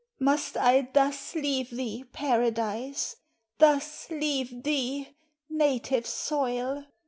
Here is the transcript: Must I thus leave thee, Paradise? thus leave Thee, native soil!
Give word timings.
Must 0.19 0.57
I 0.57 0.89
thus 0.91 1.35
leave 1.35 1.69
thee, 1.69 2.05
Paradise? 2.11 3.17
thus 3.59 4.09
leave 4.09 4.63
Thee, 4.63 5.15
native 5.47 6.07
soil! 6.07 6.87